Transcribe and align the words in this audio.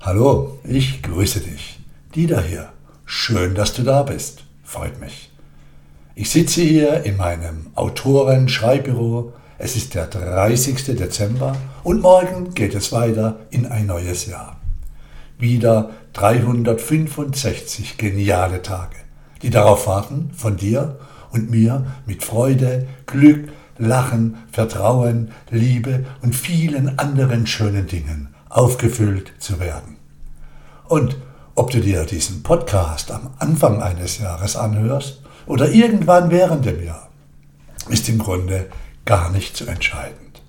Hallo, 0.00 0.60
ich 0.62 1.02
grüße 1.02 1.40
dich. 1.40 1.80
Dieter 2.14 2.40
hier. 2.40 2.68
Schön, 3.04 3.56
dass 3.56 3.72
du 3.72 3.82
da 3.82 4.04
bist. 4.04 4.44
Freut 4.62 5.00
mich. 5.00 5.32
Ich 6.14 6.30
sitze 6.30 6.60
hier 6.60 7.02
in 7.02 7.16
meinem 7.16 7.72
Autoren-Schreibbüro. 7.74 9.32
Es 9.58 9.74
ist 9.74 9.96
der 9.96 10.06
30. 10.06 10.96
Dezember 10.96 11.56
und 11.82 12.00
morgen 12.00 12.54
geht 12.54 12.76
es 12.76 12.92
weiter 12.92 13.40
in 13.50 13.66
ein 13.66 13.86
neues 13.86 14.26
Jahr. 14.26 14.60
Wieder 15.36 15.90
365 16.12 17.98
geniale 17.98 18.62
Tage, 18.62 18.96
die 19.42 19.50
darauf 19.50 19.88
warten, 19.88 20.30
von 20.32 20.56
dir 20.56 20.96
und 21.32 21.50
mir 21.50 21.86
mit 22.06 22.22
Freude, 22.22 22.86
Glück, 23.06 23.48
Lachen, 23.78 24.36
Vertrauen, 24.52 25.32
Liebe 25.50 26.04
und 26.22 26.36
vielen 26.36 27.00
anderen 27.00 27.48
schönen 27.48 27.88
Dingen 27.88 28.28
aufgefüllt 28.48 29.32
zu 29.38 29.60
werden. 29.60 29.96
Und 30.84 31.16
ob 31.54 31.70
du 31.70 31.80
dir 31.80 32.04
diesen 32.04 32.42
Podcast 32.42 33.10
am 33.10 33.30
Anfang 33.38 33.82
eines 33.82 34.18
Jahres 34.18 34.56
anhörst 34.56 35.22
oder 35.46 35.70
irgendwann 35.70 36.30
während 36.30 36.64
dem 36.64 36.82
Jahr, 36.82 37.08
ist 37.88 38.08
im 38.08 38.18
Grunde 38.18 38.66
gar 39.04 39.30
nicht 39.30 39.56
so 39.56 39.64
entscheidend. 39.64 40.42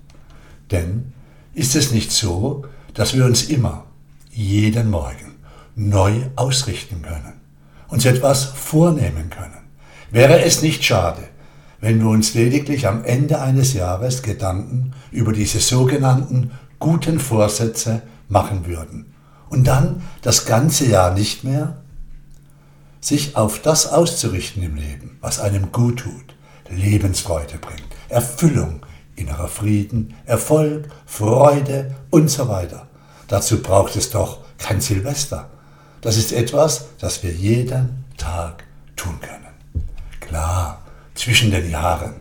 Denn 0.70 1.12
ist 1.54 1.74
es 1.74 1.90
nicht 1.90 2.12
so, 2.12 2.64
dass 2.94 3.14
wir 3.14 3.24
uns 3.24 3.44
immer, 3.44 3.86
jeden 4.30 4.90
Morgen, 4.90 5.36
neu 5.74 6.28
ausrichten 6.36 7.02
können, 7.02 7.40
uns 7.88 8.04
etwas 8.04 8.44
vornehmen 8.44 9.30
können? 9.30 9.64
Wäre 10.10 10.42
es 10.42 10.62
nicht 10.62 10.84
schade, 10.84 11.22
wenn 11.80 12.00
wir 12.00 12.08
uns 12.08 12.34
lediglich 12.34 12.86
am 12.86 13.04
Ende 13.04 13.40
eines 13.40 13.72
Jahres 13.72 14.22
Gedanken 14.22 14.92
über 15.10 15.32
diese 15.32 15.60
sogenannten 15.60 16.50
guten 16.80 17.20
Vorsätze 17.20 18.02
machen 18.28 18.66
würden 18.66 19.14
und 19.48 19.64
dann 19.66 20.02
das 20.22 20.46
ganze 20.46 20.86
Jahr 20.86 21.14
nicht 21.14 21.44
mehr? 21.44 21.76
Sich 23.00 23.36
auf 23.36 23.62
das 23.62 23.86
auszurichten 23.86 24.62
im 24.62 24.74
Leben, 24.74 25.16
was 25.20 25.38
einem 25.38 25.72
gut 25.72 26.00
tut, 26.00 26.34
Lebensfreude 26.68 27.58
bringt, 27.58 27.86
Erfüllung, 28.08 28.84
innerer 29.16 29.48
Frieden, 29.48 30.14
Erfolg, 30.26 30.88
Freude 31.06 31.94
und 32.10 32.28
so 32.28 32.48
weiter. 32.48 32.88
Dazu 33.28 33.62
braucht 33.62 33.96
es 33.96 34.10
doch 34.10 34.40
kein 34.58 34.80
Silvester. 34.80 35.48
Das 36.00 36.16
ist 36.16 36.32
etwas, 36.32 36.86
das 36.98 37.22
wir 37.22 37.32
jeden 37.32 38.04
Tag 38.16 38.64
tun 38.96 39.18
können. 39.20 39.84
Klar, 40.20 40.82
zwischen 41.14 41.50
den 41.50 41.70
Jahren 41.70 42.14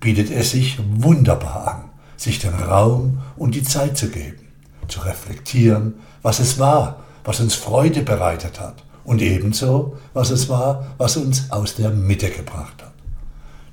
bietet 0.00 0.30
es 0.30 0.50
sich 0.50 0.78
wunderbar 0.96 1.68
an, 1.68 1.91
sich 2.22 2.38
den 2.38 2.54
Raum 2.54 3.18
und 3.36 3.54
die 3.54 3.62
Zeit 3.62 3.98
zu 3.98 4.08
geben, 4.08 4.48
zu 4.88 5.00
reflektieren, 5.00 5.94
was 6.22 6.38
es 6.38 6.58
war, 6.58 7.00
was 7.24 7.40
uns 7.40 7.54
Freude 7.54 8.02
bereitet 8.02 8.60
hat 8.60 8.84
und 9.04 9.20
ebenso, 9.20 9.96
was 10.12 10.30
es 10.30 10.48
war, 10.48 10.94
was 10.98 11.16
uns 11.16 11.50
aus 11.50 11.74
der 11.74 11.90
Mitte 11.90 12.30
gebracht 12.30 12.82
hat. 12.82 12.92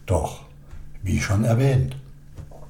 Doch, 0.06 0.42
wie 1.04 1.22
schon 1.22 1.44
erwähnt, 1.44 1.96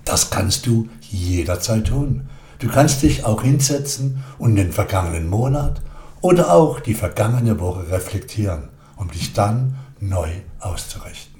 das 0.03 0.30
kannst 0.30 0.66
du 0.66 0.89
jederzeit 1.02 1.88
tun. 1.88 2.30
Du 2.59 2.67
kannst 2.67 3.03
dich 3.03 3.23
auch 3.23 3.44
hinsetzen 3.44 4.23
und 4.38 4.55
den 4.55 4.72
vergangenen 4.73 5.30
Monat 5.30 5.81
oder 6.22 6.53
auch 6.53 6.81
die 6.81 6.94
vergangene 6.94 7.59
Woche 7.59 7.89
reflektieren, 7.89 8.69
um 8.97 9.09
dich 9.09 9.33
dann 9.33 9.75
neu 10.02 10.30
auszurichten 10.59 11.39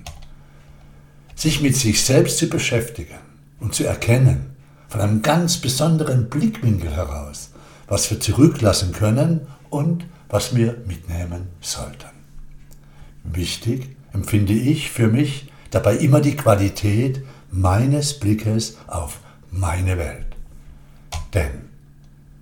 sich 1.40 1.62
mit 1.62 1.76
sich 1.76 2.04
selbst 2.04 2.38
zu 2.38 2.50
beschäftigen 2.50 3.29
und 3.60 3.74
zu 3.74 3.86
erkennen, 3.86 4.56
von 4.88 5.02
einem 5.02 5.22
ganz 5.22 5.58
besonderen 5.58 6.30
Blickwinkel 6.30 6.92
heraus, 6.92 7.52
was 7.88 8.10
wir 8.10 8.20
zurücklassen 8.20 8.92
können 8.92 9.42
und 9.70 10.06
was 10.30 10.56
wir 10.56 10.78
mitnehmen 10.86 11.48
sollten. 11.62 12.10
Wichtig 13.24 13.96
empfinde 14.14 14.54
ich 14.54 14.92
für 14.92 15.08
mich 15.08 15.52
dabei 15.72 15.98
immer 15.98 16.22
die 16.22 16.36
Qualität 16.36 17.24
meines 17.52 18.20
Blickes 18.20 18.78
auf 18.88 19.20
meine 19.52 19.98
Welt. 19.98 20.26
Denn 21.34 21.70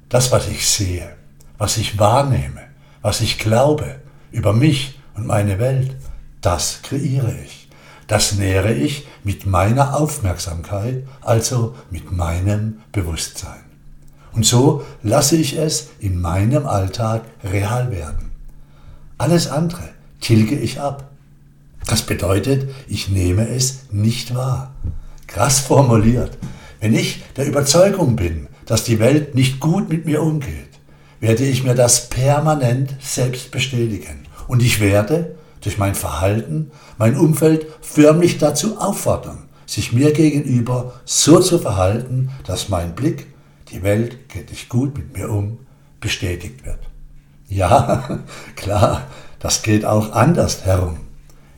das, 0.09 0.31
was 0.31 0.47
ich 0.47 0.67
sehe, 0.67 1.15
was 1.57 1.77
ich 1.77 1.99
wahrnehme, 1.99 2.61
was 3.01 3.21
ich 3.21 3.39
glaube 3.39 3.99
über 4.31 4.53
mich 4.53 4.99
und 5.15 5.25
meine 5.25 5.59
Welt, 5.59 5.95
das 6.41 6.81
kreiere 6.83 7.35
ich. 7.43 7.66
Das 8.07 8.35
nähere 8.35 8.73
ich 8.73 9.05
mit 9.23 9.45
meiner 9.45 9.95
Aufmerksamkeit, 9.95 11.03
also 11.21 11.75
mit 11.91 12.11
meinem 12.11 12.79
Bewusstsein. 12.93 13.63
Und 14.31 14.45
so 14.45 14.85
lasse 15.03 15.35
ich 15.35 15.57
es 15.57 15.89
in 15.99 16.21
meinem 16.21 16.65
Alltag 16.65 17.23
real 17.43 17.91
werden. 17.91 18.31
Alles 19.17 19.47
andere 19.47 19.89
tilge 20.21 20.55
ich 20.55 20.79
ab. 20.79 21.09
Das 21.85 22.03
bedeutet, 22.03 22.69
ich 22.87 23.09
nehme 23.09 23.47
es 23.49 23.83
nicht 23.91 24.35
wahr. 24.35 24.73
Krass 25.25 25.59
formuliert. 25.59 26.37
Wenn 26.79 26.93
ich 26.93 27.23
der 27.35 27.47
Überzeugung 27.47 28.15
bin, 28.15 28.47
dass 28.65 28.83
die 28.83 28.99
Welt 28.99 29.35
nicht 29.35 29.59
gut 29.59 29.89
mit 29.89 30.05
mir 30.05 30.21
umgeht, 30.21 30.67
werde 31.19 31.43
ich 31.43 31.63
mir 31.63 31.75
das 31.75 32.09
permanent 32.09 32.95
selbst 33.01 33.51
bestätigen. 33.51 34.27
Und 34.47 34.61
ich 34.61 34.79
werde, 34.79 35.35
durch 35.67 35.77
mein 35.77 35.95
Verhalten 35.95 36.71
mein 36.97 37.17
Umfeld 37.17 37.67
förmlich 37.81 38.37
dazu 38.37 38.79
auffordern, 38.79 39.49
sich 39.65 39.91
mir 39.91 40.13
gegenüber 40.13 40.93
so 41.03 41.41
zu 41.41 41.59
verhalten, 41.59 42.31
dass 42.45 42.69
mein 42.69 42.95
Blick, 42.95 43.27
die 43.69 43.83
Welt 43.83 44.29
geht 44.29 44.49
nicht 44.49 44.69
gut 44.69 44.97
mit 44.97 45.17
mir 45.17 45.29
um, 45.29 45.59
bestätigt 45.99 46.65
wird. 46.65 46.79
Ja, 47.49 48.21
klar, 48.55 49.07
das 49.39 49.61
geht 49.61 49.83
auch 49.83 50.13
anders 50.13 50.63
herum. 50.63 50.99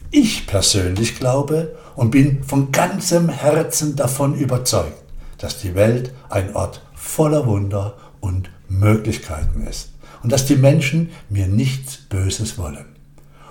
Ich 0.10 0.48
persönlich 0.48 1.20
glaube 1.20 1.78
und 1.96 2.10
bin 2.10 2.44
von 2.44 2.72
ganzem 2.72 3.30
Herzen 3.30 3.96
davon 3.96 4.34
überzeugt, 4.34 5.04
dass 5.38 5.60
die 5.60 5.76
Welt 5.76 6.16
ein 6.30 6.56
Ort 6.56 6.82
voller 6.96 7.46
Wunder 7.46 7.94
und 8.22 8.50
Möglichkeiten 8.68 9.68
ist 9.68 9.92
und 10.24 10.32
dass 10.32 10.48
die 10.48 10.56
Menschen 10.56 11.12
mir 11.30 11.46
nichts 11.46 11.98
Böses 11.98 12.58
wollen. 12.58 12.99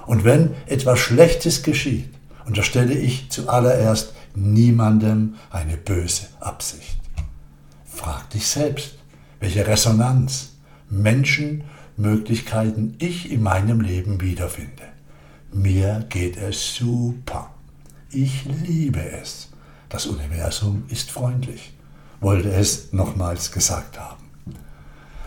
Und 0.09 0.25
wenn 0.25 0.55
etwas 0.65 1.01
Schlechtes 1.01 1.63
geschieht, 1.63 2.09
unterstelle 2.47 2.95
ich 2.95 3.29
zuallererst 3.29 4.15
niemandem 4.35 5.35
eine 5.51 5.77
böse 5.77 6.29
Absicht. 6.41 6.99
Frag 7.85 8.31
dich 8.31 8.47
selbst, 8.47 8.95
welche 9.39 9.67
Resonanz, 9.67 10.55
Menschen, 10.89 11.65
Möglichkeiten 11.99 12.95
ich 12.99 13.31
in 13.31 13.43
meinem 13.43 13.83
Leben 13.83 14.23
wiederfinde. 14.23 14.85
Mir 15.53 16.07
geht 16.09 16.39
es 16.39 16.75
super. 16.75 17.51
Ich 18.11 18.47
liebe 18.47 19.03
es. 19.11 19.51
Das 19.91 20.07
Universum 20.07 20.85
ist 20.89 21.11
freundlich, 21.11 21.75
wollte 22.21 22.51
es 22.51 22.95
nochmals 22.95 23.53
gesagt 23.53 24.01
haben. 24.01 24.25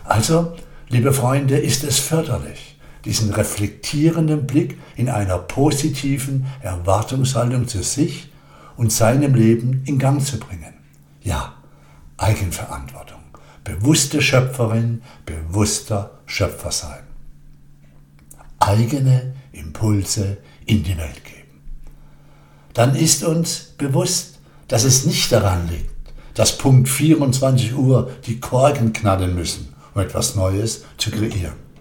Also, 0.02 0.56
liebe 0.88 1.12
Freunde, 1.12 1.56
ist 1.56 1.84
es 1.84 2.00
förderlich, 2.00 2.71
diesen 3.04 3.32
reflektierenden 3.32 4.46
Blick 4.46 4.78
in 4.96 5.08
einer 5.08 5.38
positiven 5.38 6.46
Erwartungshaltung 6.60 7.66
zu 7.66 7.82
sich 7.82 8.30
und 8.76 8.92
seinem 8.92 9.34
Leben 9.34 9.82
in 9.86 9.98
Gang 9.98 10.24
zu 10.24 10.38
bringen. 10.38 10.74
Ja, 11.22 11.54
Eigenverantwortung, 12.16 13.20
bewusste 13.64 14.22
Schöpferin, 14.22 15.02
bewusster 15.26 16.18
Schöpfer 16.26 16.70
sein. 16.70 17.02
Eigene 18.60 19.34
Impulse 19.52 20.38
in 20.66 20.84
die 20.84 20.96
Welt 20.96 21.24
geben. 21.24 21.60
Dann 22.74 22.94
ist 22.94 23.24
uns 23.24 23.74
bewusst, 23.76 24.38
dass 24.68 24.84
es 24.84 25.04
nicht 25.04 25.30
daran 25.32 25.68
liegt, 25.68 25.90
dass 26.34 26.56
Punkt 26.56 26.88
24 26.88 27.74
Uhr 27.74 28.10
die 28.26 28.40
Korken 28.40 28.92
knallen 28.92 29.34
müssen, 29.34 29.74
um 29.94 30.00
etwas 30.00 30.36
Neues 30.36 30.84
zu 30.96 31.10
kreieren 31.10 31.71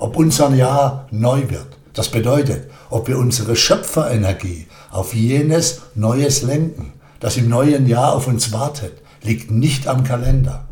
ob 0.00 0.16
unser 0.16 0.52
Jahr 0.54 1.06
neu 1.10 1.48
wird. 1.48 1.78
Das 1.92 2.08
bedeutet, 2.08 2.70
ob 2.88 3.08
wir 3.08 3.18
unsere 3.18 3.54
Schöpferenergie 3.54 4.66
auf 4.90 5.14
jenes 5.14 5.82
Neues 5.94 6.42
lenken, 6.42 6.92
das 7.20 7.36
im 7.36 7.48
neuen 7.48 7.86
Jahr 7.86 8.14
auf 8.14 8.26
uns 8.26 8.52
wartet, 8.52 8.94
liegt 9.22 9.50
nicht 9.50 9.86
am 9.86 10.02
Kalender, 10.02 10.64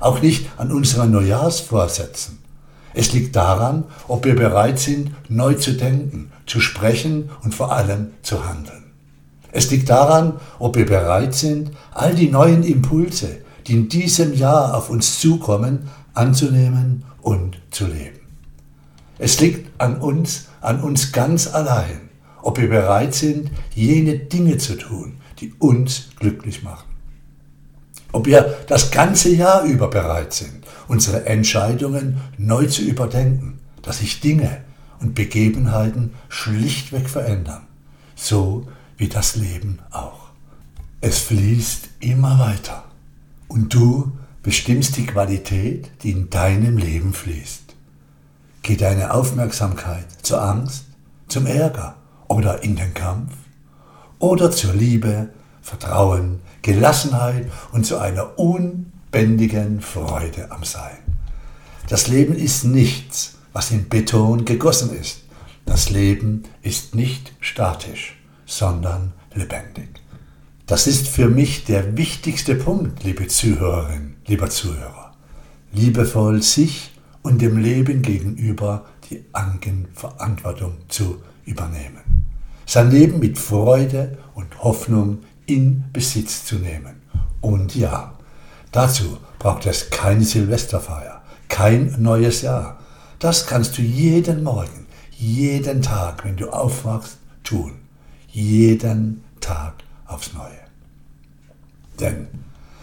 auch 0.00 0.22
nicht 0.22 0.46
an 0.56 0.70
unseren 0.70 1.10
Neujahrsvorsätzen. 1.10 2.38
Es 2.94 3.12
liegt 3.12 3.36
daran, 3.36 3.84
ob 4.06 4.24
wir 4.24 4.34
bereit 4.34 4.78
sind, 4.78 5.12
neu 5.28 5.54
zu 5.54 5.72
denken, 5.72 6.32
zu 6.46 6.60
sprechen 6.60 7.30
und 7.42 7.54
vor 7.54 7.72
allem 7.72 8.12
zu 8.22 8.48
handeln. 8.48 8.84
Es 9.50 9.70
liegt 9.70 9.90
daran, 9.90 10.34
ob 10.58 10.76
wir 10.76 10.86
bereit 10.86 11.34
sind, 11.34 11.72
all 11.92 12.14
die 12.14 12.28
neuen 12.28 12.62
Impulse, 12.62 13.38
die 13.66 13.74
in 13.74 13.88
diesem 13.88 14.34
Jahr 14.34 14.74
auf 14.74 14.88
uns 14.90 15.20
zukommen, 15.20 15.90
anzunehmen 16.14 17.04
und 17.22 17.58
zu 17.70 17.86
leben. 17.86 18.17
Es 19.18 19.40
liegt 19.40 19.80
an 19.80 19.98
uns, 19.98 20.46
an 20.60 20.80
uns 20.80 21.12
ganz 21.12 21.48
allein, 21.48 22.08
ob 22.42 22.58
wir 22.58 22.68
bereit 22.68 23.14
sind, 23.14 23.50
jene 23.74 24.18
Dinge 24.18 24.58
zu 24.58 24.76
tun, 24.76 25.18
die 25.40 25.52
uns 25.58 26.10
glücklich 26.18 26.62
machen. 26.62 26.88
Ob 28.12 28.26
wir 28.26 28.56
das 28.68 28.90
ganze 28.90 29.34
Jahr 29.34 29.64
über 29.64 29.88
bereit 29.88 30.32
sind, 30.32 30.64
unsere 30.86 31.26
Entscheidungen 31.26 32.18
neu 32.38 32.66
zu 32.66 32.82
überdenken, 32.82 33.58
dass 33.82 33.98
sich 33.98 34.20
Dinge 34.20 34.62
und 35.00 35.14
Begebenheiten 35.14 36.14
schlichtweg 36.28 37.08
verändern, 37.08 37.66
so 38.14 38.66
wie 38.96 39.08
das 39.08 39.36
Leben 39.36 39.78
auch. 39.90 40.30
Es 41.00 41.18
fließt 41.18 41.88
immer 42.00 42.38
weiter 42.38 42.84
und 43.46 43.72
du 43.74 44.12
bestimmst 44.42 44.96
die 44.96 45.06
Qualität, 45.06 45.90
die 46.02 46.10
in 46.10 46.30
deinem 46.30 46.78
Leben 46.78 47.12
fließt. 47.12 47.67
Geht 48.68 48.82
deine 48.82 49.14
Aufmerksamkeit 49.14 50.04
zur 50.20 50.42
Angst, 50.42 50.84
zum 51.26 51.46
Ärger 51.46 51.96
oder 52.28 52.62
in 52.62 52.76
den 52.76 52.92
Kampf 52.92 53.32
oder 54.18 54.50
zur 54.50 54.74
Liebe, 54.74 55.30
Vertrauen, 55.62 56.40
Gelassenheit 56.60 57.50
und 57.72 57.86
zu 57.86 57.96
einer 57.96 58.38
unbändigen 58.38 59.80
Freude 59.80 60.50
am 60.50 60.64
Sein. 60.64 60.98
Das 61.88 62.08
Leben 62.08 62.34
ist 62.34 62.64
nichts, 62.64 63.38
was 63.54 63.70
in 63.70 63.88
Beton 63.88 64.44
gegossen 64.44 64.94
ist. 64.94 65.22
Das 65.64 65.88
Leben 65.88 66.42
ist 66.60 66.94
nicht 66.94 67.32
statisch, 67.40 68.18
sondern 68.44 69.14
lebendig. 69.32 69.88
Das 70.66 70.86
ist 70.86 71.08
für 71.08 71.30
mich 71.30 71.64
der 71.64 71.96
wichtigste 71.96 72.54
Punkt, 72.54 73.02
liebe 73.02 73.28
Zuhörerin, 73.28 74.16
lieber 74.26 74.50
Zuhörer. 74.50 75.14
Liebevoll 75.72 76.42
sich 76.42 76.90
und 77.22 77.42
dem 77.42 77.58
Leben 77.58 78.02
gegenüber 78.02 78.86
die 79.10 79.24
Eigenverantwortung 79.32 80.74
zu 80.88 81.22
übernehmen. 81.44 82.24
Sein 82.66 82.90
Leben 82.90 83.18
mit 83.18 83.38
Freude 83.38 84.18
und 84.34 84.62
Hoffnung 84.62 85.20
in 85.46 85.84
Besitz 85.92 86.44
zu 86.44 86.56
nehmen. 86.56 87.02
Und 87.40 87.74
ja, 87.74 88.14
dazu 88.72 89.18
braucht 89.38 89.66
es 89.66 89.90
keine 89.90 90.24
Silvesterfeier, 90.24 91.22
kein 91.48 91.94
neues 91.98 92.42
Jahr. 92.42 92.78
Das 93.18 93.46
kannst 93.46 93.78
du 93.78 93.82
jeden 93.82 94.42
Morgen, 94.42 94.86
jeden 95.16 95.82
Tag, 95.82 96.24
wenn 96.24 96.36
du 96.36 96.50
aufwachst, 96.50 97.18
tun. 97.42 97.72
Jeden 98.28 99.24
Tag 99.40 99.74
aufs 100.06 100.34
Neue. 100.34 100.60
Denn, 101.98 102.28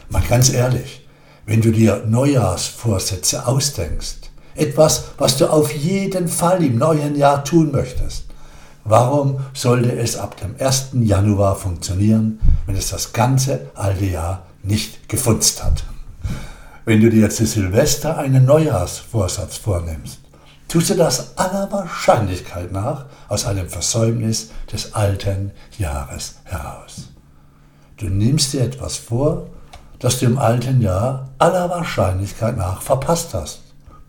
mal 0.10 0.24
ganz 0.28 0.52
ehrlich, 0.52 1.08
wenn 1.46 1.62
du 1.62 1.72
dir 1.72 2.04
Neujahrsvorsätze 2.08 3.48
ausdenkst, 3.48 4.25
etwas, 4.56 5.06
was 5.18 5.38
du 5.38 5.48
auf 5.48 5.72
jeden 5.72 6.28
Fall 6.28 6.63
im 6.63 6.78
neuen 6.78 7.16
Jahr 7.16 7.44
tun 7.44 7.72
möchtest, 7.72 8.25
warum 8.84 9.40
sollte 9.54 9.92
es 9.92 10.18
ab 10.18 10.38
dem 10.38 10.56
1. 10.57 10.90
Januar 11.02 11.56
funktionieren, 11.56 12.40
wenn 12.66 12.75
es 12.75 12.90
das 12.90 13.13
ganze 13.13 13.68
alte 13.75 14.06
Jahr 14.06 14.46
nicht 14.63 15.10
gefunzt 15.10 15.63
hat? 15.63 15.84
Wenn 16.86 17.02
du 17.02 17.10
dir 17.10 17.30
zu 17.30 17.46
Silvester 17.46 18.18
einen 18.18 18.46
Neujahrsvorsatz 18.46 19.57
vornimmst, 19.57 20.19
tust 20.68 20.92
du 20.92 20.96
das 20.96 21.38
aller 21.38 21.72
Wahrscheinlichkeit 21.72 22.72
nach 22.72 23.06
aus 23.28 23.46
einem 23.46 23.69
Versäumnis 23.69 24.52
des 24.72 24.94
alten 24.94 25.52
Jahres 25.78 26.36
heraus. 26.44 27.10
Du 27.98 28.07
nimmst 28.07 28.54
dir 28.54 28.62
etwas 28.62 28.98
vor, 28.98 29.48
das 30.00 30.19
du 30.19 30.25
im 30.25 30.38
alten 30.38 30.81
Jahr 30.81 31.30
aller 31.40 31.69
Wahrscheinlichkeit 31.69 32.57
nach 32.57 32.81
verpasst 32.81 33.34
hast, 33.34 33.62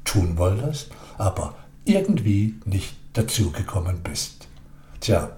tun 0.07 0.39
wolltest, 0.39 0.89
aber 1.19 1.55
irgendwie 1.85 2.55
nicht 2.65 2.95
dazugekommen 3.13 4.03
bist. 4.03 4.49
Tja, 5.01 5.31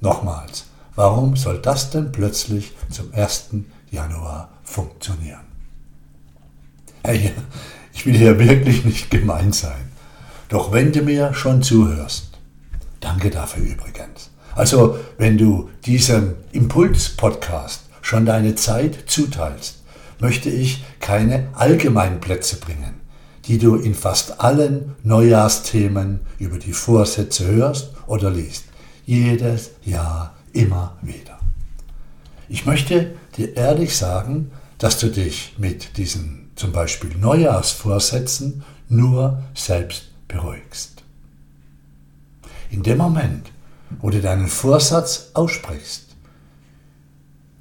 nochmals, 0.00 0.66
warum 0.94 1.36
soll 1.36 1.58
das 1.60 1.90
denn 1.90 2.12
plötzlich 2.12 2.72
zum 2.90 3.12
1. 3.14 3.50
Januar 3.90 4.50
funktionieren? 4.62 5.46
Hey, 7.02 7.32
ich 7.94 8.04
will 8.04 8.16
hier 8.16 8.38
wirklich 8.38 8.84
nicht 8.84 9.10
gemein 9.10 9.52
sein. 9.52 9.90
Doch 10.48 10.72
wenn 10.72 10.92
du 10.92 11.02
mir 11.02 11.34
schon 11.34 11.62
zuhörst, 11.62 12.30
danke 13.00 13.30
dafür 13.30 13.64
übrigens. 13.64 14.30
Also, 14.54 14.98
wenn 15.18 15.38
du 15.38 15.70
diesem 15.84 16.34
Impuls-Podcast 16.52 17.82
schon 18.02 18.26
deine 18.26 18.54
Zeit 18.54 19.04
zuteilst, 19.06 19.82
möchte 20.18 20.48
ich 20.50 20.84
keine 21.00 21.48
allgemeinen 21.54 22.20
Plätze 22.20 22.56
bringen, 22.56 22.97
die 23.48 23.58
du 23.58 23.76
in 23.76 23.94
fast 23.94 24.40
allen 24.40 24.94
Neujahrsthemen 25.02 26.20
über 26.38 26.58
die 26.58 26.74
Vorsätze 26.74 27.46
hörst 27.46 27.92
oder 28.06 28.30
liest. 28.30 28.64
Jedes 29.06 29.70
Jahr 29.84 30.34
immer 30.52 30.98
wieder. 31.00 31.38
Ich 32.50 32.66
möchte 32.66 33.14
dir 33.36 33.56
ehrlich 33.56 33.96
sagen, 33.96 34.50
dass 34.76 35.00
du 35.00 35.08
dich 35.08 35.54
mit 35.58 35.96
diesen 35.96 36.50
zum 36.56 36.72
Beispiel 36.72 37.16
Neujahrsvorsätzen 37.16 38.64
nur 38.88 39.42
selbst 39.54 40.10
beruhigst. 40.28 41.02
In 42.70 42.82
dem 42.82 42.98
Moment, 42.98 43.50
wo 44.00 44.10
du 44.10 44.20
deinen 44.20 44.48
Vorsatz 44.48 45.30
aussprichst, 45.32 46.16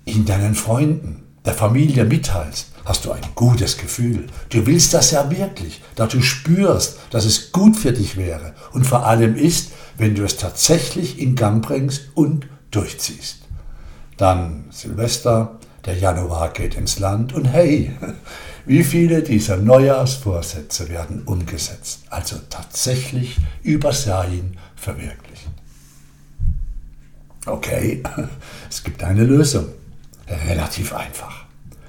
ihn 0.05 0.25
deinen 0.25 0.55
Freunden, 0.55 1.23
der 1.45 1.53
Familie 1.53 2.03
mitteilst, 2.03 2.67
hast 2.87 3.03
du 3.03 3.11
ein 3.11 3.21
gutes 3.35 3.77
Gefühl. 3.77 4.27
Du 4.49 4.65
willst 4.65 4.93
das 4.93 5.11
ja 5.11 5.29
wirklich, 5.29 5.81
da 5.95 6.07
du 6.07 6.21
spürst, 6.21 6.99
dass 7.09 7.25
es 7.25 7.51
gut 7.51 7.75
für 7.75 7.91
dich 7.91 8.15
wäre 8.15 8.53
und 8.71 8.85
vor 8.85 9.05
allem 9.05 9.35
ist, 9.35 9.71
wenn 9.97 10.15
du 10.15 10.23
es 10.23 10.37
tatsächlich 10.37 11.19
in 11.19 11.35
Gang 11.35 11.61
bringst 11.61 12.03
und 12.15 12.47
durchziehst. 12.71 13.39
Dann 14.15 14.65
Silvester, 14.71 15.59
der 15.85 15.97
Januar 15.97 16.49
geht 16.53 16.75
ins 16.75 16.99
Land 16.99 17.33
und 17.33 17.45
hey, 17.45 17.91
wie 18.65 18.83
viele 18.83 19.21
dieser 19.21 19.57
Neujahrsvorsätze 19.57 20.87
werden 20.89 21.23
umgesetzt, 21.23 22.03
also 22.09 22.37
tatsächlich 22.49 23.35
übers 23.63 24.05
Jahr 24.05 24.25
hin 24.25 24.57
verwirklicht. 24.77 25.49
Okay, 27.45 28.01
es 28.69 28.83
gibt 28.83 29.03
eine 29.03 29.23
Lösung 29.23 29.67
relativ 30.47 30.93
einfach. 30.93 31.36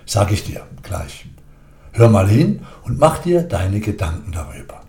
Sag 0.09 0.33
ich 0.33 0.43
dir 0.43 0.67
gleich. 0.83 1.27
Hör 1.93 2.09
mal 2.09 2.27
hin 2.27 2.61
und 2.85 2.99
mach 2.99 3.19
dir 3.19 3.43
deine 3.43 3.79
Gedanken 3.81 4.33
darüber. 4.33 4.81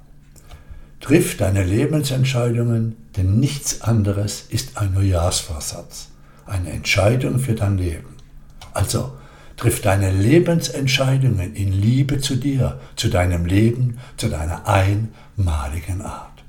Triff 1.01 1.35
deine 1.35 1.61
Lebensentscheidungen, 1.61 2.95
denn 3.17 3.37
nichts 3.37 3.81
anderes 3.81 4.45
ist 4.47 4.77
ein 4.77 4.93
Neujahrsvorsatz, 4.93 6.07
eine 6.45 6.69
Entscheidung 6.69 7.39
für 7.39 7.53
dein 7.53 7.77
Leben. 7.77 8.15
Also 8.73 9.11
triff 9.57 9.81
deine 9.81 10.09
Lebensentscheidungen 10.09 11.53
in 11.53 11.73
Liebe 11.73 12.19
zu 12.19 12.37
dir, 12.37 12.79
zu 12.95 13.09
deinem 13.09 13.45
Leben, 13.45 13.97
zu 14.15 14.29
deiner 14.29 14.69
einmaligen 14.69 16.01
Art. 16.01 16.45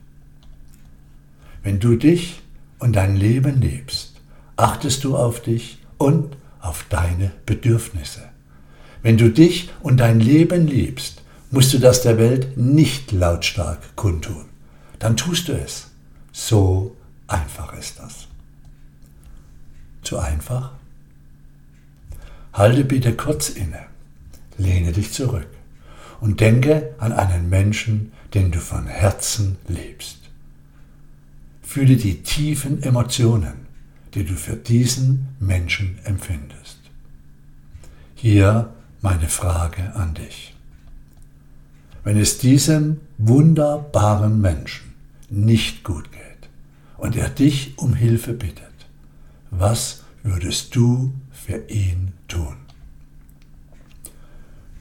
Wenn 1.64 1.80
du 1.80 1.96
dich 1.96 2.40
und 2.78 2.94
dein 2.94 3.16
Leben 3.16 3.60
liebst, 3.60 4.14
achtest 4.54 5.02
du 5.02 5.16
auf 5.16 5.42
dich 5.42 5.78
und 5.98 6.36
auf 6.60 6.84
deine 6.88 7.32
Bedürfnisse. 7.46 8.29
Wenn 9.02 9.16
du 9.16 9.30
dich 9.30 9.70
und 9.80 9.98
dein 9.98 10.20
Leben 10.20 10.66
liebst, 10.66 11.22
musst 11.50 11.72
du 11.72 11.78
das 11.78 12.02
der 12.02 12.18
Welt 12.18 12.56
nicht 12.56 13.12
lautstark 13.12 13.96
kundtun. 13.96 14.46
Dann 14.98 15.16
tust 15.16 15.48
du 15.48 15.52
es. 15.52 15.88
So 16.32 16.96
einfach 17.26 17.72
ist 17.72 17.98
das. 17.98 18.28
Zu 20.02 20.18
einfach? 20.18 20.72
Halte 22.52 22.84
bitte 22.84 23.14
kurz 23.14 23.48
inne, 23.48 23.86
lehne 24.58 24.92
dich 24.92 25.12
zurück 25.12 25.48
und 26.20 26.40
denke 26.40 26.94
an 26.98 27.12
einen 27.12 27.48
Menschen, 27.48 28.12
den 28.34 28.50
du 28.50 28.60
von 28.60 28.86
Herzen 28.86 29.56
liebst. 29.68 30.18
Fühle 31.62 31.96
die 31.96 32.22
tiefen 32.22 32.82
Emotionen, 32.82 33.66
die 34.14 34.24
du 34.24 34.34
für 34.34 34.56
diesen 34.56 35.28
Menschen 35.38 35.98
empfindest. 36.04 36.78
Hier 38.14 38.72
meine 39.00 39.28
Frage 39.28 39.94
an 39.94 40.14
dich. 40.14 40.54
Wenn 42.04 42.18
es 42.18 42.38
diesem 42.38 43.00
wunderbaren 43.18 44.40
Menschen 44.40 44.94
nicht 45.28 45.84
gut 45.84 46.10
geht 46.12 46.48
und 46.96 47.16
er 47.16 47.28
dich 47.28 47.78
um 47.78 47.94
Hilfe 47.94 48.32
bittet, 48.32 48.66
was 49.50 50.04
würdest 50.22 50.74
du 50.74 51.12
für 51.30 51.68
ihn 51.68 52.12
tun? 52.28 52.56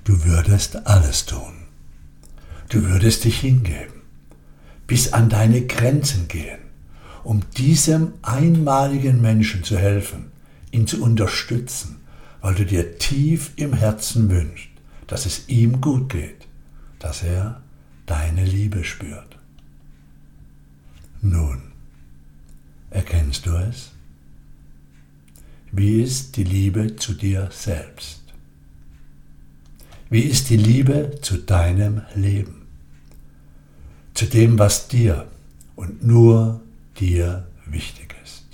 Du 0.04 0.26
würdest 0.26 0.88
alles 0.88 1.26
tun. 1.26 1.54
Du 2.70 2.84
würdest 2.84 3.26
dich 3.26 3.40
hingeben, 3.40 4.02
bis 4.88 5.14
an 5.14 5.30
deine 5.30 5.66
Grenzen 5.66 6.28
gehen 6.28 6.60
um 7.24 7.42
diesem 7.58 8.14
einmaligen 8.22 9.22
Menschen 9.22 9.64
zu 9.64 9.78
helfen, 9.78 10.32
ihn 10.72 10.88
zu 10.88 11.02
unterstützen, 11.02 11.98
weil 12.42 12.56
du 12.56 12.66
dir 12.66 12.98
tief 12.98 13.52
im 13.56 13.74
Herzen 13.74 14.30
wünschst, 14.30 14.70
dass 15.08 15.26
es 15.26 15.50
ihm 15.50 15.82
gut 15.82 16.10
geht, 16.10 16.48
dass 17.00 17.24
er 17.24 17.62
deine 18.06 18.46
Liebe 18.46 18.84
spürt. 18.84 19.38
Nun, 21.22 21.62
erkennst 22.90 23.46
du 23.46 23.52
es? 23.52 23.92
Wie 25.72 26.02
ist 26.02 26.38
die 26.38 26.44
Liebe 26.44 26.96
zu 26.96 27.14
dir 27.14 27.50
selbst? 27.52 28.24
Wie 30.10 30.22
ist 30.22 30.50
die 30.50 30.58
Liebe 30.58 31.20
zu 31.22 31.38
deinem 31.38 32.02
Leben? 32.16 32.68
Zu 34.16 34.26
dem, 34.26 34.58
was 34.58 34.88
dir 34.88 35.28
und 35.76 36.04
nur 36.04 36.62
dir 37.00 37.48
wichtig 37.68 38.16
ist. 38.24 38.46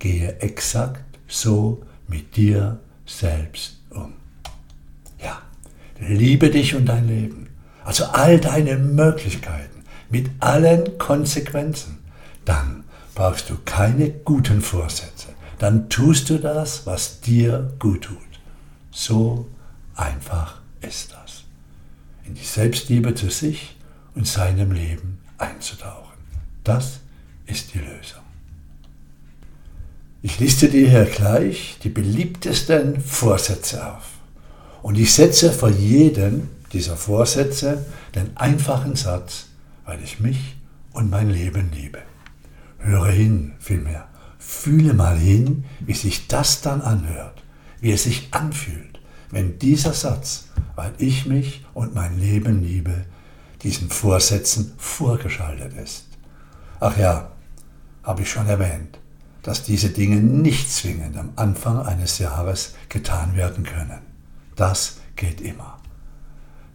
Gehe 0.00 0.40
exakt 0.40 1.18
so 1.28 1.84
mit 2.12 2.36
dir 2.36 2.78
selbst 3.06 3.78
um. 3.90 4.12
Ja, 5.18 5.40
liebe 5.98 6.50
dich 6.50 6.74
und 6.74 6.86
dein 6.86 7.08
Leben. 7.08 7.48
Also 7.84 8.04
all 8.04 8.38
deine 8.38 8.76
Möglichkeiten 8.76 9.82
mit 10.10 10.30
allen 10.40 10.98
Konsequenzen. 10.98 11.98
Dann 12.44 12.84
brauchst 13.14 13.48
du 13.50 13.56
keine 13.64 14.10
guten 14.10 14.60
Vorsätze. 14.60 15.28
Dann 15.58 15.88
tust 15.88 16.28
du 16.28 16.38
das, 16.38 16.86
was 16.86 17.20
dir 17.20 17.72
gut 17.78 18.02
tut. 18.02 18.18
So 18.90 19.48
einfach 19.96 20.60
ist 20.80 21.12
das. 21.12 21.44
In 22.24 22.34
die 22.34 22.44
Selbstliebe 22.44 23.14
zu 23.14 23.30
sich 23.30 23.76
und 24.14 24.26
seinem 24.26 24.72
Leben 24.72 25.18
einzutauchen. 25.38 26.18
Das 26.62 27.00
ist 27.46 27.74
die 27.74 27.78
Lösung. 27.78 28.21
Ich 30.24 30.38
liste 30.38 30.68
dir 30.68 30.88
hier 30.88 31.04
gleich 31.04 31.78
die 31.82 31.88
beliebtesten 31.88 33.00
Vorsätze 33.00 33.84
auf. 33.92 34.04
Und 34.80 34.96
ich 34.96 35.12
setze 35.12 35.50
vor 35.50 35.68
jedem 35.68 36.48
dieser 36.72 36.96
Vorsätze 36.96 37.84
den 38.14 38.36
einfachen 38.36 38.94
Satz, 38.94 39.46
weil 39.84 40.00
ich 40.00 40.20
mich 40.20 40.56
und 40.92 41.10
mein 41.10 41.28
Leben 41.28 41.72
liebe. 41.74 41.98
Höre 42.78 43.10
hin, 43.10 43.54
vielmehr. 43.58 44.06
Fühle 44.38 44.94
mal 44.94 45.18
hin, 45.18 45.64
wie 45.80 45.94
sich 45.94 46.28
das 46.28 46.60
dann 46.60 46.82
anhört, 46.82 47.42
wie 47.80 47.90
es 47.90 48.04
sich 48.04 48.28
anfühlt, 48.30 49.00
wenn 49.32 49.58
dieser 49.58 49.92
Satz, 49.92 50.50
weil 50.76 50.92
ich 50.98 51.26
mich 51.26 51.64
und 51.74 51.96
mein 51.96 52.20
Leben 52.20 52.62
liebe, 52.62 53.06
diesen 53.62 53.90
Vorsätzen 53.90 54.72
vorgeschaltet 54.78 55.72
ist. 55.82 56.06
Ach 56.78 56.96
ja, 56.96 57.32
habe 58.04 58.22
ich 58.22 58.30
schon 58.30 58.46
erwähnt, 58.46 59.01
dass 59.42 59.64
diese 59.64 59.90
Dinge 59.90 60.16
nicht 60.16 60.72
zwingend 60.72 61.16
am 61.16 61.30
Anfang 61.36 61.80
eines 61.84 62.18
Jahres 62.18 62.74
getan 62.88 63.36
werden 63.36 63.64
können. 63.64 64.00
Das 64.56 64.98
geht 65.16 65.40
immer. 65.40 65.78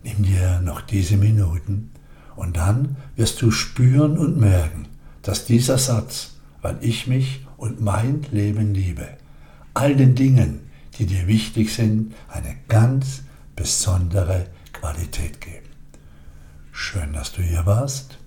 Nimm 0.03 0.23
dir 0.23 0.59
noch 0.61 0.81
diese 0.81 1.17
Minuten 1.17 1.91
und 2.35 2.57
dann 2.57 2.97
wirst 3.15 3.41
du 3.41 3.51
spüren 3.51 4.17
und 4.17 4.37
merken, 4.37 4.87
dass 5.21 5.45
dieser 5.45 5.77
Satz, 5.77 6.35
weil 6.61 6.77
ich 6.81 7.07
mich 7.07 7.45
und 7.57 7.81
mein 7.81 8.25
Leben 8.31 8.73
liebe, 8.73 9.07
all 9.73 9.95
den 9.95 10.15
Dingen, 10.15 10.69
die 10.97 11.05
dir 11.05 11.27
wichtig 11.27 11.73
sind, 11.73 12.13
eine 12.29 12.55
ganz 12.67 13.23
besondere 13.55 14.47
Qualität 14.73 15.41
geben. 15.41 15.67
Schön, 16.71 17.13
dass 17.13 17.31
du 17.31 17.41
hier 17.41 17.65
warst. 17.65 18.17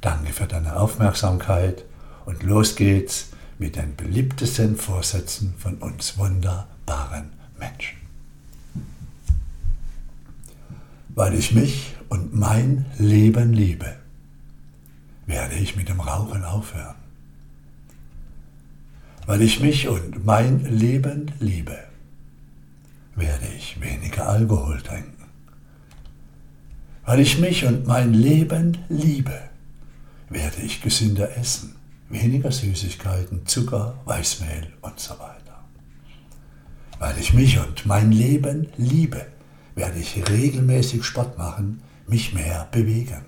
Danke 0.00 0.32
für 0.32 0.46
deine 0.46 0.76
Aufmerksamkeit 0.76 1.84
und 2.26 2.42
los 2.42 2.74
geht's 2.74 3.28
mit 3.62 3.76
den 3.76 3.94
beliebtesten 3.94 4.76
Vorsätzen 4.76 5.54
von 5.56 5.76
uns 5.76 6.18
wunderbaren 6.18 7.30
Menschen. 7.60 7.96
Weil 11.10 11.34
ich 11.34 11.52
mich 11.52 11.94
und 12.08 12.34
mein 12.34 12.86
Leben 12.98 13.52
liebe, 13.52 13.94
werde 15.26 15.54
ich 15.54 15.76
mit 15.76 15.88
dem 15.88 16.00
Rauchen 16.00 16.42
aufhören. 16.42 16.96
Weil 19.26 19.42
ich 19.42 19.60
mich 19.60 19.86
und 19.86 20.26
mein 20.26 20.64
Leben 20.64 21.30
liebe, 21.38 21.78
werde 23.14 23.46
ich 23.56 23.80
weniger 23.80 24.28
Alkohol 24.28 24.82
trinken. 24.82 25.28
Weil 27.04 27.20
ich 27.20 27.38
mich 27.38 27.64
und 27.64 27.86
mein 27.86 28.12
Leben 28.12 28.78
liebe, 28.88 29.38
werde 30.30 30.62
ich 30.62 30.82
gesünder 30.82 31.36
essen, 31.36 31.76
weniger 32.12 32.52
Süßigkeiten, 32.52 33.46
Zucker, 33.46 33.94
Weißmehl 34.04 34.68
und 34.82 35.00
so 35.00 35.14
weiter. 35.14 35.64
Weil 36.98 37.18
ich 37.18 37.32
mich 37.32 37.58
und 37.58 37.86
mein 37.86 38.12
Leben 38.12 38.68
liebe, 38.76 39.26
werde 39.74 39.98
ich 39.98 40.22
regelmäßig 40.28 41.04
Sport 41.04 41.38
machen, 41.38 41.82
mich 42.06 42.34
mehr 42.34 42.68
bewegen. 42.70 43.24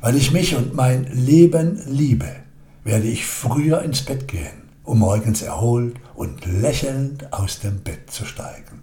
Weil 0.00 0.16
ich 0.16 0.30
mich 0.30 0.54
und 0.54 0.74
mein 0.74 1.04
Leben 1.12 1.80
liebe, 1.86 2.36
werde 2.84 3.08
ich 3.08 3.26
früher 3.26 3.82
ins 3.82 4.02
Bett 4.02 4.28
gehen, 4.28 4.62
um 4.84 5.00
morgens 5.00 5.42
erholt 5.42 5.96
und 6.14 6.44
lächelnd 6.44 7.32
aus 7.32 7.58
dem 7.58 7.80
Bett 7.80 8.10
zu 8.10 8.24
steigen. 8.24 8.82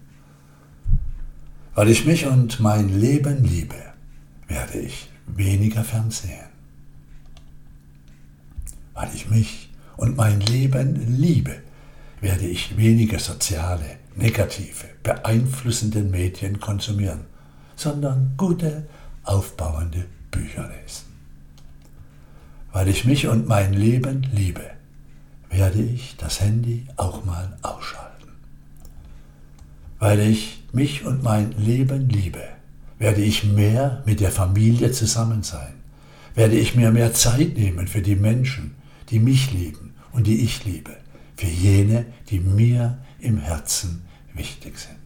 Weil 1.75 1.89
ich 1.89 2.05
mich 2.05 2.25
und 2.25 2.59
mein 2.59 2.99
Leben 2.99 3.43
liebe, 3.43 3.75
werde 4.47 4.79
ich 4.79 5.09
weniger 5.27 5.83
Fernsehen. 5.83 6.52
Weil 8.93 9.09
ich 9.13 9.29
mich 9.29 9.69
und 9.97 10.17
mein 10.17 10.41
Leben 10.41 11.17
liebe, 11.17 11.55
werde 12.21 12.45
ich 12.45 12.77
weniger 12.77 13.19
soziale, 13.19 13.97
negative, 14.15 14.85
beeinflussende 15.03 16.03
Medien 16.03 16.59
konsumieren, 16.59 17.21
sondern 17.75 18.33
gute, 18.38 18.88
aufbauende 19.23 20.05
Bücher 20.31 20.69
lesen. 20.69 21.13
Weil 22.71 22.88
ich 22.88 23.05
mich 23.05 23.27
und 23.27 23.47
mein 23.47 23.73
Leben 23.73 24.27
liebe, 24.31 24.63
werde 25.50 25.81
ich 25.81 26.15
das 26.17 26.41
Handy 26.41 26.88
auch 26.97 27.23
mal 27.25 27.57
ausschalten. 27.62 28.29
Weil 30.00 30.19
ich 30.21 30.63
mich 30.71 31.05
und 31.05 31.23
mein 31.23 31.51
Leben 31.51 32.09
liebe, 32.09 32.43
werde 32.97 33.21
ich 33.21 33.43
mehr 33.43 34.01
mit 34.05 34.19
der 34.19 34.31
Familie 34.31 34.91
zusammen 34.91 35.43
sein, 35.43 35.73
werde 36.35 36.55
ich 36.55 36.73
mir 36.73 36.91
mehr 36.91 37.13
Zeit 37.13 37.57
nehmen 37.57 37.88
für 37.88 38.01
die 38.01 38.15
Menschen, 38.15 38.75
die 39.10 39.19
mich 39.19 39.51
lieben 39.51 39.93
und 40.12 40.27
die 40.27 40.43
ich 40.43 40.65
liebe, 40.65 40.95
für 41.36 41.48
jene, 41.48 42.05
die 42.29 42.39
mir 42.39 43.00
im 43.19 43.38
Herzen 43.38 44.05
wichtig 44.33 44.77
sind. 44.77 45.03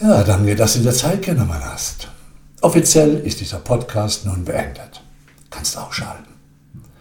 Ja, 0.00 0.24
danke, 0.24 0.56
dass 0.56 0.74
du 0.74 0.80
dir 0.80 0.92
Zeit 0.92 1.22
genommen 1.22 1.64
hast. 1.64 2.08
Offiziell 2.60 3.20
ist 3.20 3.40
dieser 3.40 3.58
Podcast 3.58 4.26
nun 4.26 4.44
beendet. 4.44 5.02
Kannst 5.50 5.78
auch 5.78 5.92
schalten. 5.92 6.32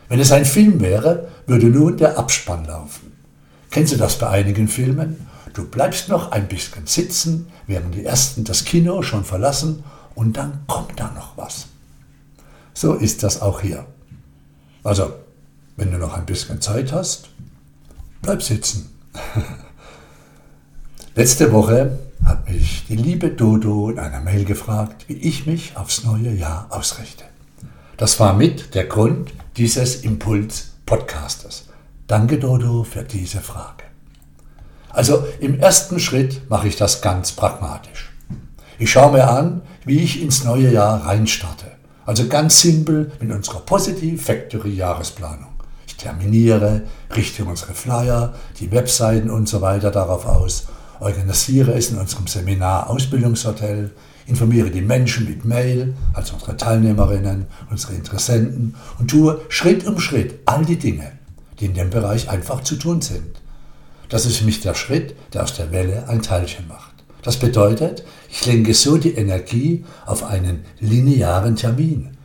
Wenn 0.10 0.20
es 0.20 0.32
ein 0.32 0.46
Film 0.46 0.80
wäre, 0.80 1.30
würde 1.48 1.68
nun 1.68 1.98
der 1.98 2.20
Abspann 2.20 2.66
laufen. 2.66 3.12
Kennst 3.72 3.94
du 3.94 3.98
das 3.98 4.20
bei 4.20 4.30
einigen 4.30 4.68
Filmen? 4.68 5.28
Du 5.54 5.68
bleibst 5.68 6.10
noch 6.10 6.32
ein 6.32 6.48
bisschen 6.48 6.86
sitzen, 6.86 7.48
während 7.66 7.96
die 7.96 8.06
ersten 8.06 8.44
das 8.44 8.66
Kino 8.66 9.02
schon 9.02 9.24
verlassen 9.24 9.84
und 10.14 10.38
dann 10.38 10.60
kommt 10.68 11.00
da 11.00 11.12
noch 11.12 11.36
was. 11.38 11.68
So 12.74 12.94
ist 12.94 13.24
das 13.24 13.42
auch 13.42 13.62
hier. 13.62 13.86
Also, 14.84 15.14
wenn 15.78 15.92
du 15.92 15.98
noch 15.98 16.14
ein 16.14 16.26
bisschen 16.26 16.62
Zeit 16.62 16.92
hast, 16.92 17.30
bleib 18.22 18.42
sitzen. 18.42 18.90
Letzte 21.16 21.52
Woche 21.52 22.00
hat 22.26 22.50
mich 22.50 22.86
die 22.88 22.96
liebe 22.96 23.30
Dodo 23.30 23.90
in 23.90 24.00
einer 24.00 24.22
Mail 24.22 24.46
gefragt, 24.46 25.06
wie 25.08 25.14
ich 25.14 25.46
mich 25.46 25.78
aufs 25.78 26.04
neue 26.04 26.32
Jahr 26.32 26.68
ausrichte. 26.70 27.26
Das 27.98 28.20
war 28.20 28.34
mit 28.34 28.76
der 28.76 28.86
Grund 28.86 29.34
dieses 29.58 29.98
Impuls-Podcastes. 29.98 31.66
Danke, 32.08 32.40
Dodo, 32.40 32.84
für 32.84 33.04
diese 33.04 33.42
Frage. 33.42 33.84
Also 34.90 35.26
im 35.40 35.60
ersten 35.60 36.00
Schritt 36.00 36.50
mache 36.50 36.68
ich 36.68 36.76
das 36.76 37.02
ganz 37.02 37.32
pragmatisch. 37.32 38.12
Ich 38.80 38.92
schaue 38.92 39.14
mir 39.14 39.28
an, 39.28 39.62
wie 39.86 40.00
ich 40.00 40.22
ins 40.22 40.44
neue 40.44 40.72
Jahr 40.72 41.06
reinstarte. 41.06 41.72
Also 42.06 42.28
ganz 42.28 42.62
simpel 42.62 43.12
mit 43.20 43.32
unserer 43.32 43.62
Positive 43.62 44.18
Factory 44.18 44.74
Jahresplanung. 44.74 45.54
Ich 45.88 45.96
terminiere, 45.96 46.84
richte 47.16 47.46
unsere 47.46 47.74
Flyer, 47.74 48.34
die 48.60 48.72
Webseiten 48.72 49.30
und 49.30 49.48
so 49.48 49.62
weiter 49.62 49.92
darauf 49.92 50.26
aus, 50.26 50.68
organisiere 51.00 51.74
es 51.74 51.92
in 51.92 51.98
unserem 51.98 52.28
Seminar 52.28 52.90
Ausbildungshotel, 52.90 53.92
informiere 54.26 54.70
die 54.70 54.82
Menschen 54.82 55.28
mit 55.28 55.46
Mail, 55.46 55.94
also 56.14 56.36
unsere 56.36 56.58
Teilnehmerinnen, 56.58 57.46
unsere 57.70 57.94
Interessenten 57.94 58.76
und 59.00 59.10
tue 59.10 59.42
Schritt 59.50 59.86
um 59.86 60.00
Schritt 60.00 60.40
all 60.46 60.66
die 60.66 60.78
Dinge, 60.78 61.12
die 61.60 61.66
in 61.66 61.74
dem 61.74 61.90
Bereich 61.90 62.30
einfach 62.30 62.64
zu 62.64 62.76
tun 62.76 63.02
sind. 63.02 63.42
Das 64.10 64.26
ist 64.26 64.38
für 64.38 64.46
mich 64.46 64.62
der 64.62 64.76
Schritt, 64.76 65.16
der 65.34 65.44
aus 65.44 65.56
der 65.56 65.72
Welle 65.72 66.08
ein 66.08 66.22
Teilchen 66.22 66.68
macht. 66.68 66.93
Das 67.24 67.38
bedeutet, 67.38 68.04
ich 68.30 68.46
lenke 68.46 68.74
so 68.74 68.98
die 68.98 69.14
Energie 69.14 69.86
auf 70.06 70.24
einen 70.24 70.66
linearen 70.80 71.56
Termin. 71.56 72.18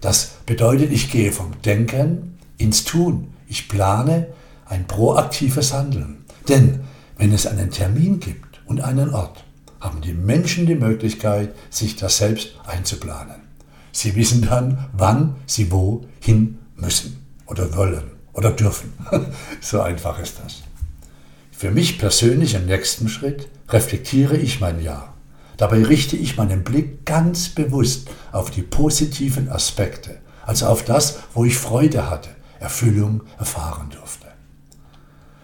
Das 0.00 0.32
bedeutet, 0.46 0.92
ich 0.92 1.10
gehe 1.10 1.32
vom 1.32 1.52
Denken 1.62 2.38
ins 2.58 2.84
Tun. 2.84 3.32
Ich 3.48 3.68
plane 3.68 4.28
ein 4.66 4.86
proaktives 4.86 5.72
Handeln. 5.72 6.24
Denn 6.48 6.80
wenn 7.16 7.32
es 7.32 7.46
einen 7.46 7.70
Termin 7.70 8.20
gibt 8.20 8.60
und 8.66 8.80
einen 8.80 9.14
Ort, 9.14 9.44
haben 9.80 10.00
die 10.00 10.12
Menschen 10.12 10.66
die 10.66 10.74
Möglichkeit, 10.74 11.54
sich 11.70 11.96
das 11.96 12.18
selbst 12.18 12.54
einzuplanen. 12.66 13.42
Sie 13.90 14.14
wissen 14.16 14.42
dann, 14.42 14.88
wann 14.92 15.36
sie 15.46 15.70
wohin 15.70 16.58
müssen 16.76 17.24
oder 17.46 17.76
wollen 17.76 18.10
oder 18.32 18.50
dürfen. 18.50 18.92
so 19.60 19.80
einfach 19.80 20.18
ist 20.18 20.36
das. 20.42 20.62
Für 21.50 21.70
mich 21.70 21.98
persönlich 21.98 22.54
im 22.54 22.66
nächsten 22.66 23.08
Schritt 23.08 23.48
reflektiere 23.72 24.36
ich 24.36 24.60
mein 24.60 24.82
Jahr. 24.82 25.14
Dabei 25.56 25.82
richte 25.82 26.16
ich 26.16 26.36
meinen 26.36 26.64
Blick 26.64 27.04
ganz 27.06 27.48
bewusst 27.48 28.10
auf 28.32 28.50
die 28.50 28.62
positiven 28.62 29.50
Aspekte, 29.50 30.18
also 30.44 30.66
auf 30.66 30.84
das, 30.84 31.18
wo 31.34 31.44
ich 31.44 31.56
Freude 31.56 32.10
hatte, 32.10 32.30
Erfüllung 32.58 33.22
erfahren 33.38 33.90
durfte. 33.90 34.26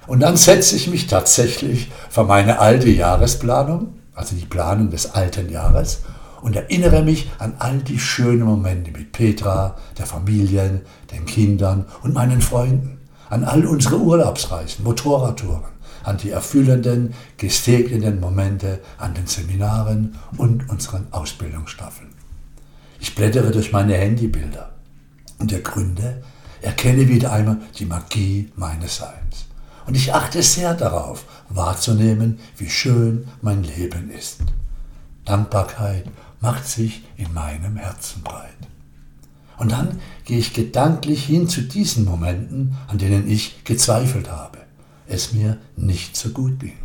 Und 0.06 0.20
dann 0.20 0.37
setze 0.37 0.75
ich 0.76 0.88
mich 0.88 1.06
tatsächlich 1.06 1.90
vor 2.08 2.25
meine 2.25 2.58
alte 2.58 2.88
Jahresplanung, 2.88 3.99
also 4.14 4.35
die 4.35 4.47
Planung 4.47 4.90
des 4.90 5.14
alten 5.14 5.50
Jahres, 5.50 6.00
und 6.40 6.56
erinnere 6.56 7.02
mich 7.02 7.30
an 7.38 7.54
all 7.58 7.78
die 7.78 7.99
schönen 7.99 8.44
Momente 8.44 8.90
mit 8.90 9.12
Petra, 9.12 9.76
der 9.99 10.06
Familie, 10.06 10.82
den 11.12 11.26
Kindern 11.26 11.85
und 12.02 12.14
meinen 12.14 12.40
Freunden, 12.40 13.00
an 13.28 13.44
all 13.44 13.66
unsere 13.66 13.99
Urlaubsreisen, 13.99 14.85
Motorradtouren, 14.85 15.77
an 16.08 16.16
die 16.16 16.30
erfüllenden, 16.30 17.14
gesegneten 17.36 18.18
Momente 18.18 18.80
an 18.96 19.14
den 19.14 19.26
Seminaren 19.26 20.16
und 20.36 20.68
unseren 20.70 21.06
Ausbildungsstaffeln. 21.12 22.08
Ich 22.98 23.14
blättere 23.14 23.50
durch 23.50 23.72
meine 23.72 23.94
Handybilder 23.94 24.72
und 25.38 25.52
ergründe, 25.52 26.22
erkenne 26.62 27.08
wieder 27.08 27.32
einmal 27.32 27.58
die 27.78 27.84
Magie 27.84 28.50
meines 28.56 28.96
Seins. 28.96 29.46
Und 29.86 29.96
ich 29.96 30.12
achte 30.12 30.42
sehr 30.42 30.74
darauf, 30.74 31.24
wahrzunehmen, 31.48 32.38
wie 32.56 32.68
schön 32.68 33.28
mein 33.42 33.62
Leben 33.62 34.10
ist. 34.10 34.40
Dankbarkeit 35.24 36.04
macht 36.40 36.66
sich 36.66 37.02
in 37.16 37.32
meinem 37.32 37.76
Herzen 37.76 38.22
breit. 38.22 38.48
Und 39.58 39.72
dann 39.72 40.00
gehe 40.24 40.38
ich 40.38 40.54
gedanklich 40.54 41.24
hin 41.24 41.48
zu 41.48 41.62
diesen 41.62 42.04
Momenten, 42.04 42.76
an 42.86 42.98
denen 42.98 43.28
ich 43.28 43.64
gezweifelt 43.64 44.30
habe, 44.30 44.58
es 45.08 45.32
mir 45.32 45.58
nicht 45.76 46.16
so 46.16 46.30
gut 46.30 46.60
ging, 46.60 46.78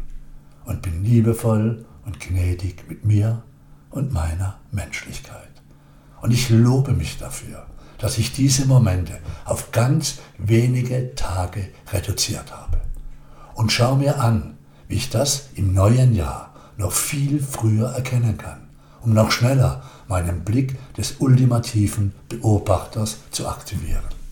und 0.66 0.82
bin 0.82 1.04
liebevoll 1.04 1.86
und 2.06 2.20
gnädig 2.20 2.88
mit 2.90 3.06
mir 3.06 3.44
und 3.90 4.14
meiner 4.14 4.60
Menschlichkeit. 4.72 5.52
Und 6.22 6.32
ich 6.32 6.50
lobe 6.50 6.94
mich 6.94 7.18
dafür, 7.18 7.68
dass 7.98 8.18
ich 8.18 8.34
diese 8.34 8.66
Momente 8.66 9.20
auf 9.46 9.72
ganz 9.72 10.20
wenige 10.38 11.16
Tage 11.16 11.70
reduziert 11.92 12.52
habe. 12.52 12.82
Und 13.54 13.72
schau 13.72 13.96
mir 13.96 14.20
an, 14.20 14.58
wie 14.88 14.96
ich 14.96 15.10
das 15.10 15.50
im 15.56 15.74
neuen 15.74 16.16
Jahr 16.16 16.54
noch 16.78 16.92
viel 16.92 17.42
früher 17.42 17.90
erkennen 17.90 18.38
kann 18.38 18.64
um 19.04 19.14
noch 19.14 19.32
schneller 19.32 19.84
meinen 20.08 20.44
Blick 20.44 20.78
des 20.96 21.16
ultimativen 21.20 22.14
Beobachters 22.30 23.18
zu 23.32 23.48
aktivieren. 23.48 24.23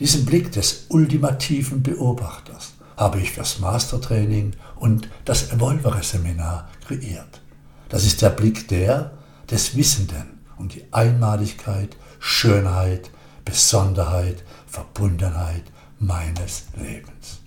Diesen 0.00 0.24
Blick 0.24 0.50
des 0.52 0.86
ultimativen 0.88 1.82
Beobachters 1.82 2.72
habe 2.96 3.20
ich 3.20 3.32
fürs 3.32 3.58
Mastertraining 3.58 4.54
und 4.76 5.10
das 5.26 5.52
Evolvere-Seminar 5.52 6.70
kreiert. 6.86 7.42
Das 7.90 8.06
ist 8.06 8.22
der 8.22 8.30
Blick 8.30 8.66
der 8.68 9.12
des 9.50 9.76
Wissenden 9.76 10.40
um 10.56 10.68
die 10.68 10.84
Einmaligkeit, 10.90 11.96
Schönheit, 12.18 13.10
Besonderheit, 13.44 14.42
Verbundenheit 14.66 15.64
meines 15.98 16.64
Lebens. 16.76 17.40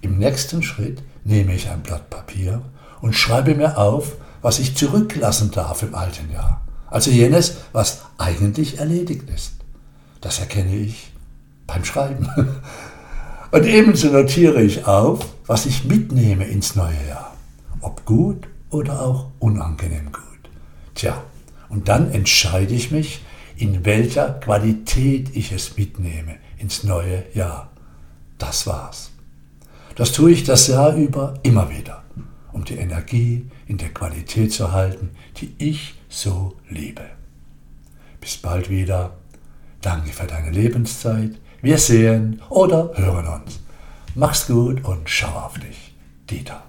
Im 0.00 0.18
nächsten 0.18 0.62
Schritt 0.62 1.02
nehme 1.24 1.54
ich 1.54 1.68
ein 1.68 1.82
Blatt 1.82 2.10
Papier 2.10 2.62
und 3.00 3.14
schreibe 3.14 3.54
mir 3.54 3.78
auf, 3.78 4.16
was 4.42 4.58
ich 4.58 4.76
zurücklassen 4.76 5.52
darf 5.52 5.82
im 5.82 5.94
alten 5.94 6.32
Jahr. 6.32 6.66
Also 6.88 7.10
jenes, 7.10 7.58
was 7.72 8.02
eigentlich 8.18 8.78
erledigt 8.78 9.28
ist. 9.30 9.54
Das 10.20 10.38
erkenne 10.38 10.76
ich 10.76 11.13
beim 11.66 11.84
Schreiben. 11.84 12.28
Und 13.50 13.66
ebenso 13.66 14.08
notiere 14.08 14.62
ich 14.62 14.86
auf, 14.86 15.26
was 15.46 15.66
ich 15.66 15.84
mitnehme 15.84 16.44
ins 16.44 16.74
neue 16.74 17.06
Jahr. 17.08 17.36
Ob 17.80 18.04
gut 18.04 18.48
oder 18.70 19.02
auch 19.02 19.28
unangenehm 19.38 20.06
gut. 20.06 20.22
Tja, 20.94 21.22
und 21.68 21.88
dann 21.88 22.10
entscheide 22.10 22.74
ich 22.74 22.90
mich, 22.90 23.22
in 23.56 23.84
welcher 23.84 24.32
Qualität 24.32 25.30
ich 25.34 25.52
es 25.52 25.76
mitnehme 25.76 26.36
ins 26.58 26.82
neue 26.82 27.24
Jahr. 27.34 27.70
Das 28.38 28.66
war's. 28.66 29.10
Das 29.94 30.10
tue 30.10 30.32
ich 30.32 30.42
das 30.42 30.66
Jahr 30.66 30.94
über 30.94 31.34
immer 31.44 31.70
wieder 31.70 32.04
um 32.54 32.64
die 32.64 32.76
Energie 32.76 33.50
in 33.66 33.76
der 33.76 33.92
Qualität 33.92 34.52
zu 34.52 34.72
halten, 34.72 35.10
die 35.38 35.54
ich 35.58 35.96
so 36.08 36.56
liebe. 36.70 37.02
Bis 38.20 38.36
bald 38.36 38.70
wieder. 38.70 39.16
Danke 39.82 40.12
für 40.12 40.26
deine 40.26 40.50
Lebenszeit. 40.50 41.32
Wir 41.64 41.78
sehen 41.78 42.42
oder 42.50 42.90
hören 42.94 43.26
uns. 43.26 43.60
Mach's 44.14 44.48
gut 44.48 44.84
und 44.84 45.08
schau 45.08 45.30
auf 45.30 45.58
dich. 45.58 45.94
Dieter. 46.28 46.62